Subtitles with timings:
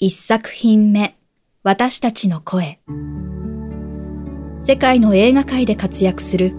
[0.00, 1.16] 1作品目
[1.64, 2.78] 私たちの声。
[4.60, 6.52] 世界の映画界で活躍する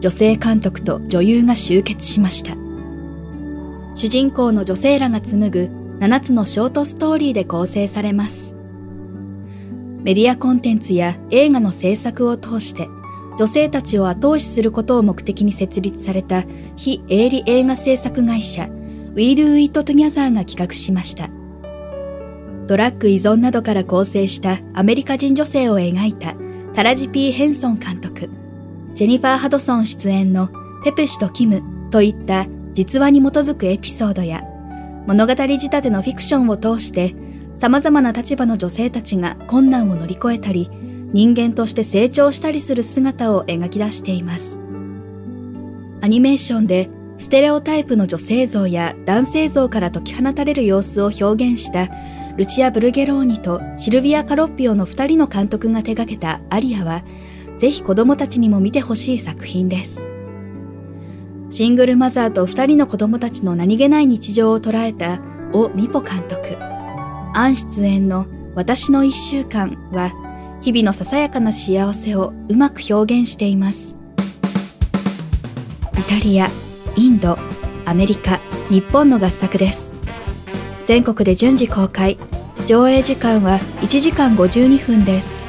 [0.00, 2.54] 女性監督と女優が集結しました。
[3.94, 8.54] 主人公の女性らが紡ぐ7つのショートストーリーで構成されます。
[10.02, 12.88] メディアコンテンツや映画の制作を通して
[13.38, 16.44] 女性たちを後押しすることを目的に設立された
[16.76, 18.68] 非営利映画制作会社
[19.14, 21.30] We Do It Together が企画しました。
[22.66, 26.34] ドラッグ依存などから構成したアメリカ人女性を描いた
[26.74, 28.30] タラジ・ピー・ヘンソン監督、
[28.94, 30.48] ジェニファー・ハドソン出演の
[30.84, 34.42] ペプシとキムといった実話に基づくエピソードや
[35.06, 37.14] 物語仕立てのフィクションを通して
[37.56, 40.70] 様々な立場の女性たちが困難を乗り越えたり
[41.12, 44.60] 人間として成長したりする姿を描き出しています。
[46.00, 46.88] アニメーションで
[47.18, 51.88] ステレオタイプの女性像や男性像から解き放たれる様子を表現した
[52.36, 57.04] ルチア・ブルゲローニとシルビア・カロッピオの二人の監督が手掛けたアリアは、
[57.58, 60.06] ぜひ子供たちにも見てほしい作品です。
[61.50, 65.20] シングルマザーと二人の子供たちの何気ない日常を捉えた
[65.52, 66.56] オ・ミポ監督。
[67.34, 70.12] アン出演の私の一週間は、
[70.62, 73.98] 日々のささやかな幸せをうまく表現しています。
[75.98, 76.48] イタリア、
[76.96, 77.38] インド、
[77.84, 78.38] アメリカ、
[78.70, 79.91] 日本の合作です。
[80.84, 82.18] 全国で順次公開。
[82.66, 85.42] 上映時間は1時間52分です。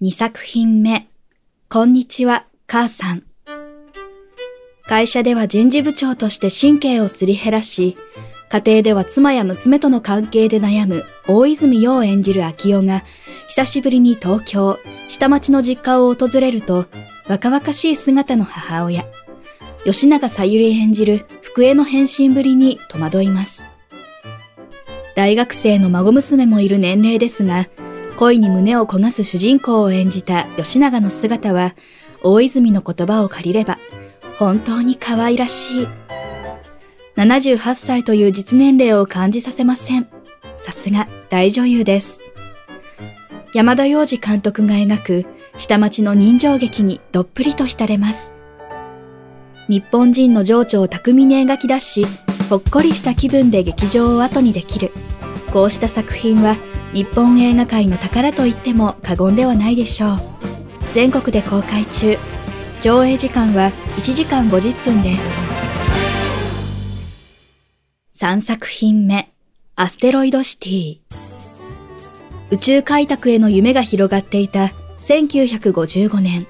[0.00, 1.08] 2作品目。
[1.68, 3.22] こんにちは、母さん。
[4.86, 7.96] 会社では人事部長として神経をすり減らし、
[8.50, 13.04] 家庭では妻や娘との関係で悩む大泉洋演じる秋代が、
[13.48, 16.86] 久しぶりに東京、下町の実家を訪れると、
[17.28, 19.04] 若々しい姿の母親、
[19.84, 23.66] 吉永さゆり演じる福江の変身ぶりに戸惑います。
[25.14, 27.66] 大学生の孫娘もいる年齢ですが、
[28.16, 31.74] 恋に胸を焦がす主人公を演じた吉永の姿は、
[32.22, 33.78] 大泉の言葉を借りれば、
[34.38, 35.88] 本当に可愛らしい。
[37.16, 40.08] 78歳という実年齢を感じさせません。
[40.60, 42.20] さすが大女優です。
[43.52, 45.26] 山田洋次監督が描く
[45.58, 48.33] 下町の人情劇にどっぷりと浸れます。
[49.68, 52.06] 日本人の情緒を巧みに描き出し、
[52.50, 54.92] ほっこりした気分で劇場を後にできる。
[55.52, 56.56] こうした作品は
[56.92, 60.18] 日本映画界の宝と言っても過言ではないでしょう。
[60.92, 62.18] 全国で公開中。
[62.80, 65.24] 上映時間は1時間50分です。
[68.16, 69.30] 3作品目、
[69.76, 70.98] アステロイドシティ。
[72.50, 76.46] 宇宙開拓への夢が広がっていた1955年、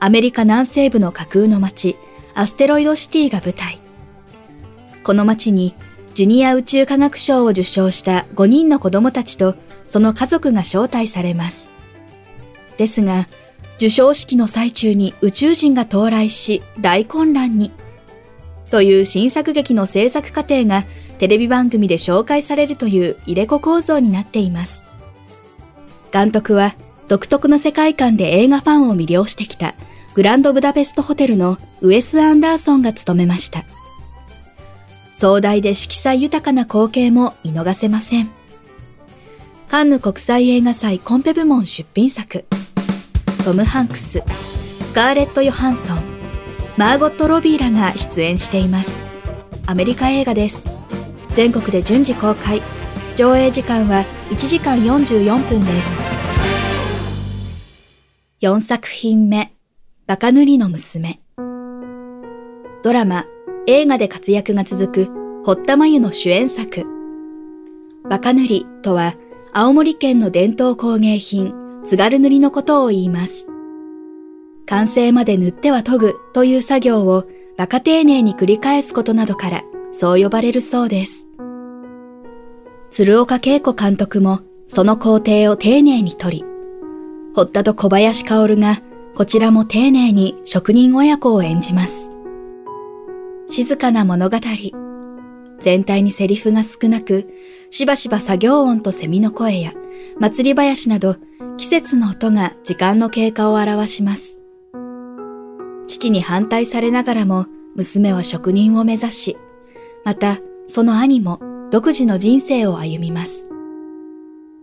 [0.00, 1.96] アメリカ南西部の架空の街、
[2.34, 3.78] アステロイドシティが舞台。
[5.04, 5.74] この街に、
[6.14, 9.56] ジュニア宇宙科学賞を受賞した5人の子供たちと
[9.86, 11.70] その家族が招待されます。
[12.76, 13.28] ですが、
[13.76, 17.72] 受賞式の最中に宇宙人が到来し大混乱に。
[18.70, 20.84] という新作劇の制作過程が
[21.18, 24.84] テレビ番組で紹介されるという入れ子構造になっています。
[26.12, 26.74] 監督は
[27.08, 29.74] 独特の世界観で映画ファンを魅了してきた
[30.14, 33.64] グランドブダペストホテルのウエス・アンダーソンが務めました。
[35.12, 38.30] 壮大で色彩豊かな光景も見逃せません。
[39.68, 42.44] カンヌ国際映画祭コンペ部門出品作。
[43.44, 44.22] トム・ハンクス、
[44.80, 46.02] スカーレット・ヨハンソン、
[46.76, 49.00] マーゴット・ロビーらが出演しています。
[49.66, 50.68] アメリカ映画です。
[51.34, 52.62] 全国で順次公開。
[53.16, 55.92] 上映時間は1時間44分です。
[58.40, 59.50] 4作品目、
[60.06, 61.21] バカ塗りの娘。
[62.82, 63.26] ドラマ、
[63.68, 66.84] 映画で活躍が続く堀田真由の主演作。
[68.10, 69.14] バカ塗りとは、
[69.52, 73.46] 青森県の伝統工芸品、津軽塗りのことを言います。
[74.66, 77.24] 完成まで塗っては研ぐという作業を
[77.56, 79.62] 馬鹿丁寧に繰り返すことなどから
[79.92, 81.28] そう呼ばれるそうです。
[82.90, 86.44] 鶴岡恵子監督もその工程を丁寧に取り、
[87.32, 88.80] 堀田と小林薫が
[89.14, 92.11] こちらも丁寧に職人親子を演じます。
[93.52, 94.38] 静かな物語。
[95.60, 97.28] 全体にセリフが少なく、
[97.68, 99.74] しばしば作業音とセミの声や、
[100.18, 101.16] 祭り林など、
[101.58, 104.38] 季節の音が時間の経過を表します。
[105.86, 107.44] 父に反対されながらも、
[107.76, 109.36] 娘は職人を目指し、
[110.02, 111.38] また、その兄も
[111.70, 113.50] 独自の人生を歩みます。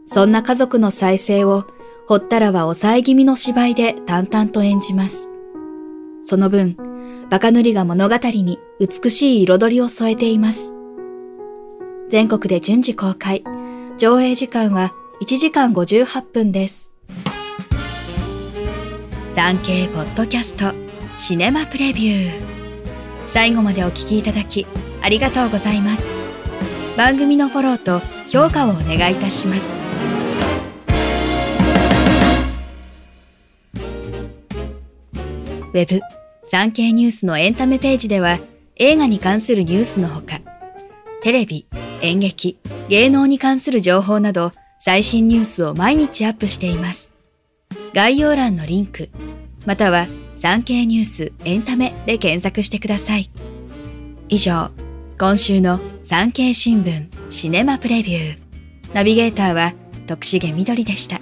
[0.08, 1.68] そんな家族の再生を、
[2.08, 5.30] ほったらは抑え気味の芝居で淡々と演じます。
[6.24, 6.76] その分、
[7.30, 10.74] バカ塗りが物語に美しい彩りを添えています。
[12.10, 13.44] 全国で順次公開。
[13.98, 16.92] 上映時間は1時間58分です。
[19.36, 20.74] 産経ポッドキャスト
[21.18, 22.32] シネマプレビュー。
[23.32, 24.66] 最後までお聞きいただき
[25.02, 26.04] ありがとうございます。
[26.98, 29.78] 番組のフォローと評価をお願いいたします。
[35.72, 36.02] ウェブ
[36.52, 38.40] 産経ニュースのエンタメページでは
[38.76, 40.42] 映画に関するニュースのほか、
[41.22, 41.68] テレビ、
[42.02, 42.58] 演劇、
[42.88, 47.12] 芸能に関する情報など最新ニュースを毎日アップしています。
[47.94, 49.10] 概要欄のリンク、
[49.68, 50.08] または
[50.38, 53.30] 産経ニュースエンタメで検索してください。
[54.28, 54.72] 以上、
[55.20, 58.38] 今週の産経新聞シネマプレビュー。
[58.96, 59.74] ナビゲーターは
[60.08, 61.22] 徳重みどりでした。